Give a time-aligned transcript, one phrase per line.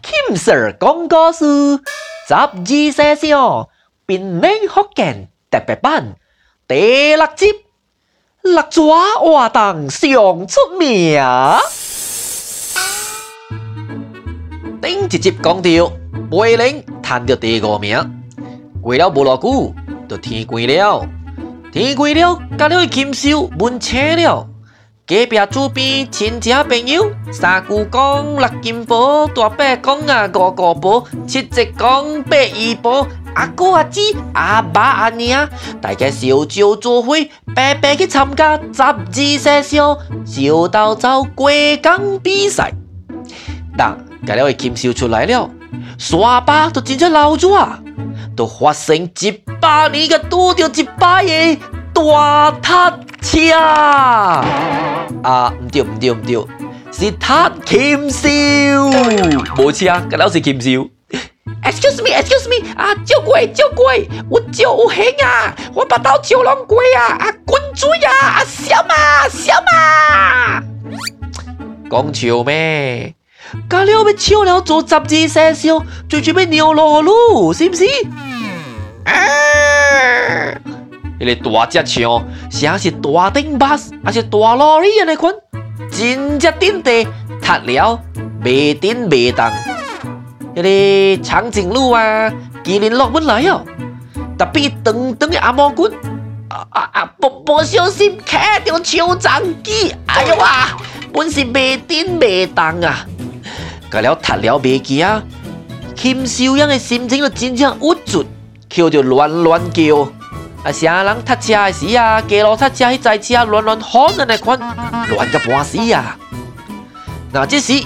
[0.03, 1.45] 金声广告师，
[2.29, 2.51] 十二
[2.93, 3.71] 生肖，
[4.05, 6.15] 变名福建大排饭，
[6.69, 7.64] 特立切。
[8.47, 11.19] 六爪活动上出名。
[14.83, 15.93] 顶一集讲到，
[16.37, 17.97] 威廉攤到第五名，
[18.83, 19.75] 过了不多久，
[20.07, 21.07] 就天光了，
[21.73, 24.47] 天光了，家里金收门青了。
[25.07, 33.07] 隔壁厝边亲戚朋友，三姑公、六金婆、大伯公啊、五姑婆、七叔公、八姨婆。
[33.35, 34.01] 阿哥阿姊
[34.33, 35.49] 阿爸阿娘，
[35.81, 39.05] 大家小酒做飞，白白去参加十二
[39.39, 41.51] 生肖小豆走过
[41.83, 42.73] 江比赛。
[43.77, 45.49] 当今了的金秀出来了，
[45.99, 47.79] 刷巴都整出老啊，
[48.37, 51.61] 都发生一百年才拄着一百个
[51.93, 53.53] 大塌车。
[55.23, 56.47] 啊，唔对唔对唔对，
[56.93, 58.27] 是塌金秀，
[59.59, 60.94] 无车，啊，今日是金秀。
[61.65, 62.61] Excuse me, excuse me！
[62.77, 65.57] 啊，小鬼，小鬼，我招有型啊！
[65.73, 67.17] 我不刀九龙鬼啊！
[67.19, 68.11] 啊，滚出呀！
[68.37, 70.63] 啊，小马，小马！
[71.91, 73.15] 讲笑咩？
[73.71, 77.85] 家鸟要笑了，做十字生肖，最准备牛腩卤，是不是？
[79.07, 79.17] 啊！
[81.19, 83.75] 一个大只枪，像是大顶巴？
[84.05, 85.01] 还是大罗哩？
[85.01, 85.35] 安尼款，
[85.91, 87.07] 真只顶的，
[87.41, 87.99] 拆了，
[88.45, 89.51] 未顶未动。
[90.55, 92.33] 嗰啲长颈鹿啊，
[92.63, 93.63] 麒麟落唔来哦。
[94.39, 95.93] 特别噔噔的阿毛棍，
[96.49, 100.77] 啊啊不不小心卡到手掌机，哎呦啊，
[101.13, 103.07] 本是未顶未动啊，
[103.91, 105.23] 隔了踢了未起啊。
[105.97, 108.27] 禽兽样的心情就真正唔准，
[108.69, 110.03] 叫着乱乱叫。
[110.65, 113.79] 啊，啥人塞车的时啊，街路塞车，去台车乱乱
[114.17, 114.59] 的那款，
[115.11, 116.17] 乱个半死啊。
[117.33, 117.81] 那这时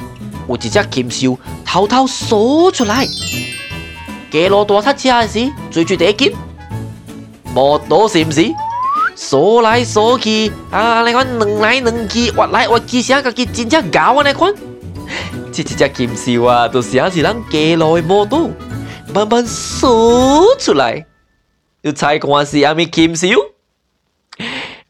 [0.48, 1.38] 有一只禽兽。
[1.68, 3.06] 偷偷數出嚟。
[4.30, 6.32] 記攞多七次嗰陣時，最住第一劍，
[7.54, 8.54] 莫躲閃閃，
[9.14, 11.02] 數嚟數去，啊！
[11.06, 14.22] 你講兩嚟兩去，滑嚟滑去，成個劍真正搞啊！
[14.26, 14.54] 你講，
[15.52, 18.50] 這這隻劍鞘啊，都成是咱記攞莫躲，
[19.14, 21.04] 慢慢數出嚟。
[21.82, 23.28] 要猜看是阿咪劍鞘？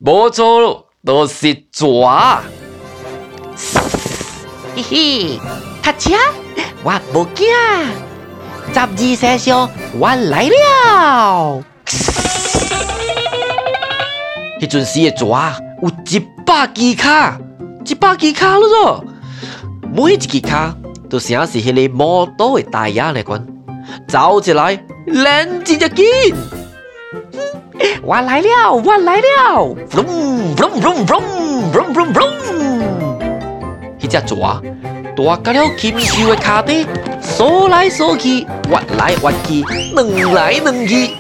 [0.05, 1.87] 冇錯咯，都是蛇。
[4.75, 5.41] 嘿嘿，
[5.83, 6.15] 卡車。
[6.83, 7.47] 我不惊，
[8.73, 11.63] 十二生肖我来了。
[14.61, 15.25] 迄阵时的蛇
[15.83, 17.33] 有一百只脚，
[17.85, 18.67] 一百只脚了
[19.95, 20.75] 喎，每一只脚
[21.09, 23.45] 都像是迄个魔刀的大爷来管，
[24.09, 26.05] 走起来冷静着见。
[28.03, 29.57] 我来了，我来了，
[29.95, 32.29] 隆隆隆隆隆隆隆，
[34.01, 34.61] 一只蛇。
[35.19, 36.87] 大家了，禽兽的脚底，
[37.21, 41.11] 数来数去，玩来玩去，弄来弄去，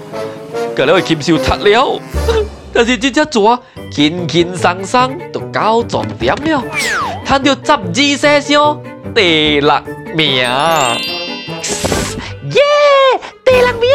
[0.76, 2.00] 个了禽兽塌了。
[2.72, 3.60] 但是这只蛇
[3.90, 6.62] 轻轻松松就到终点了，
[7.26, 8.80] 赚到十二生肖
[9.12, 9.80] 第六
[10.14, 10.36] 名。
[10.36, 10.46] 耶，
[13.44, 13.90] 第六名，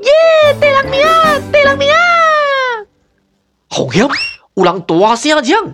[0.00, 0.10] 耶，
[0.58, 1.02] 第六名，
[1.52, 1.88] 第六名。
[3.68, 4.08] 好险，
[4.54, 5.64] 有人大声讲，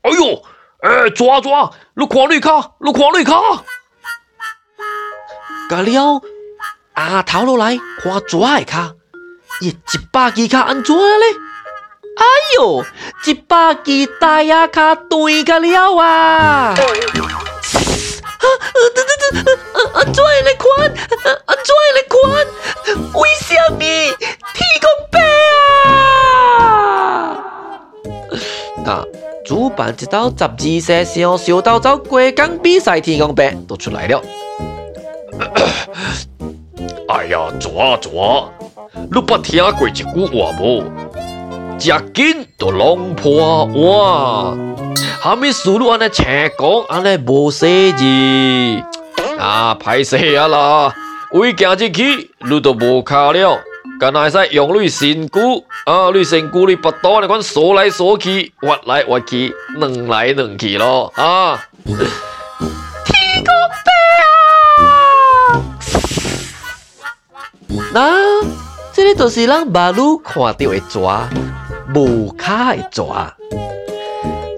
[0.00, 0.42] 哎呦！
[0.84, 3.40] 诶，抓抓，你看绿卡，你看你脚，
[5.70, 6.20] 甲了，
[6.92, 8.78] 阿头落来看蛇的脚，
[9.62, 11.26] 咦，一百只脚安怎咧？
[12.18, 12.24] 哎
[12.56, 12.84] 呦，
[13.26, 16.74] 一百只大阿脚断甲了啊！
[29.94, 34.20] 一到十二生肖，小刀走过江比赛，天王杯都出来了。
[37.08, 38.48] 哎呀，抓抓，
[39.12, 40.82] 你不听过一句话无？
[41.76, 44.56] 一紧就弄破碗，
[45.20, 46.24] 还没输入安尼成
[46.56, 48.04] 功，安尼无写字
[49.38, 50.94] 啊，歹势啊啦，
[51.32, 53.58] 未行进去，你都无卡了。
[54.00, 56.10] 干那会用你身骨啊！
[56.12, 61.56] 你身骨你不多，你看缩来缩去，滑来滑去，弄来弄去咯啊！
[63.04, 63.54] 天公
[67.70, 67.92] 伯啊！
[67.92, 68.22] 那
[68.92, 71.00] 这里都是让马路看到的蛇，
[71.94, 73.34] 无脚的蛇。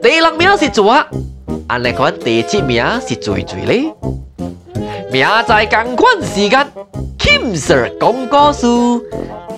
[0.03, 0.83] 第六名是蛇，
[1.69, 3.93] 啊，你看第七名是最最嘞。
[5.13, 6.67] 明仔，同款时间。
[7.27, 8.67] Kim Sir 講故事，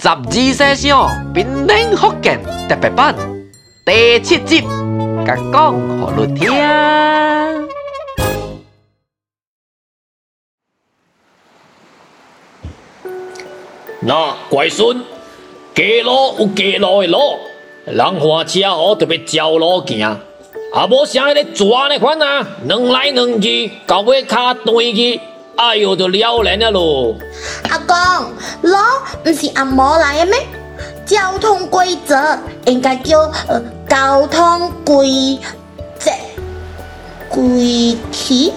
[0.01, 3.15] 雜誌寫上變冷福建特別版
[3.85, 4.63] 第七集，
[5.27, 6.51] 甲講互你聽。
[14.01, 15.05] 那乖孫，
[15.75, 17.19] 家路有家路的路，
[17.85, 20.19] 人看車好特別照路行，啊
[20.91, 25.21] 無像迄個蛇迄款啊，兩來兩去，到尾腳斷去，
[25.57, 27.15] 哎喲，就了然啊咯。
[27.69, 27.95] 阿公，
[28.63, 28.77] 路
[29.25, 30.39] 唔是阿嬷来的咩？
[31.05, 32.17] 交通规则
[32.67, 35.39] 应该叫呃交通规
[35.99, 36.11] 则
[37.31, 38.53] 规起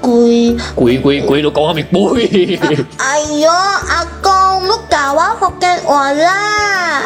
[0.00, 2.58] 规规规规都讲阿面规。
[2.98, 7.02] 哎哟，阿公，你教我福建话啦！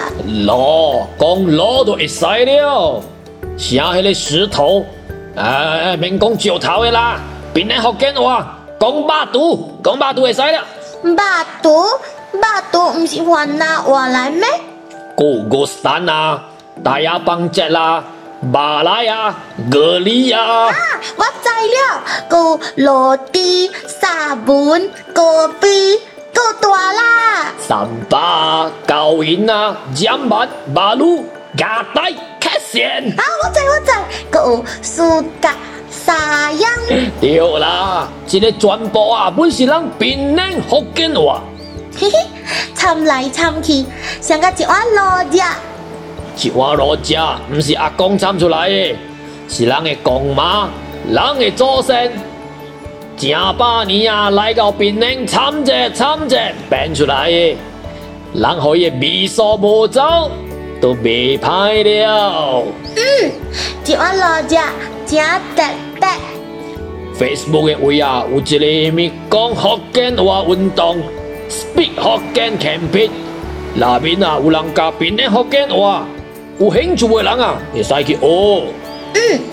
[0.47, 3.03] 路讲路都会使了，
[3.57, 4.85] 写系你石头，
[5.37, 7.19] 哎，唔讲石头嘅啦，
[7.55, 10.65] 变来福建话，讲百度，讲百度会使了。
[11.17, 11.85] 巴图，
[12.41, 14.43] 巴图，唔是玩那玩来咩？
[15.17, 16.43] 哥，够山啊！
[16.85, 18.05] 大家帮姐啦，
[18.53, 19.35] 马来呀，
[19.71, 20.41] 哥你呀！
[20.43, 20.69] 啊，
[21.17, 23.71] 我知了，哥，罗蒂、
[24.01, 24.47] 沙碗、
[25.15, 25.99] 哥比、
[26.35, 27.47] 哥大啦。
[27.59, 28.19] 三百、
[28.87, 31.25] 九千啊，一万、八路、
[31.57, 33.03] 加袋、开线。
[33.19, 33.93] 啊，我知我知，
[34.31, 35.55] 哥苏打。
[35.91, 36.71] 啥样？
[37.21, 41.43] 对啦，这个全部啊，本是咱闽南福建话，
[41.99, 42.17] 嘿嘿，
[42.75, 43.85] 掺来掺去，
[44.21, 45.53] 像个一碗罗茄，
[46.47, 48.97] 一碗罗茄，不是阿公掺出来的，
[49.49, 50.69] 是咱的公妈，
[51.13, 52.11] 咱的祖先，
[53.19, 56.37] 成百年啊，来到闽南掺者掺者
[56.71, 57.57] 变出来耶，
[58.33, 60.01] 人可以味素无足。
[60.81, 62.63] 都未歹了。
[62.97, 63.31] 嗯，
[63.85, 64.73] 一碗老鸭
[65.07, 65.21] 真
[65.55, 65.63] 特
[66.01, 66.07] 别。
[67.15, 70.99] Facebook 的位啊，有一个咪讲福建话运动
[71.51, 73.11] ，Speak h o k e Campaign，
[73.75, 76.07] 里啊有人教宾咧福建话，
[76.59, 78.21] 有兴趣的人啊，你再去学。
[79.15, 79.50] 嗯。